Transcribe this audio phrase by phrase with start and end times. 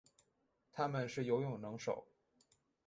[0.71, 2.07] 它们是游泳能手。